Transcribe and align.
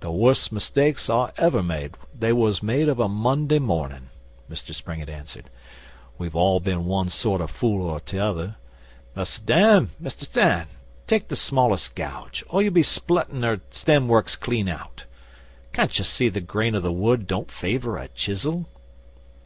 The 0.00 0.12
worst 0.12 0.52
mistakes 0.52 1.08
I 1.08 1.32
ever 1.38 1.62
made 1.62 1.96
they 2.14 2.30
was 2.34 2.62
made 2.62 2.90
of 2.90 3.00
a 3.00 3.08
Monday 3.08 3.58
morning,' 3.58 4.10
Mr 4.50 4.74
Springett 4.74 5.08
answered. 5.08 5.48
'We've 6.18 6.36
all 6.36 6.60
been 6.60 6.84
one 6.84 7.08
sort 7.08 7.40
of 7.40 7.50
fool 7.50 7.88
or 7.88 7.98
t'other. 7.98 8.56
Mus' 9.16 9.40
Dan, 9.40 9.88
Mus' 9.98 10.14
Dan, 10.16 10.66
take 11.06 11.28
the 11.28 11.36
smallest 11.36 11.94
gouge, 11.94 12.44
or 12.50 12.60
you'll 12.60 12.74
be 12.74 12.82
spluttin' 12.82 13.44
her 13.44 13.62
stem 13.70 14.08
works 14.08 14.36
clean 14.36 14.68
out. 14.68 15.06
Can't 15.72 15.98
ye 15.98 16.04
see 16.04 16.28
the 16.28 16.42
grain 16.42 16.74
of 16.74 16.82
the 16.82 16.92
wood 16.92 17.26
don't 17.26 17.50
favour 17.50 17.96
a 17.96 18.08
chisel? 18.08 18.68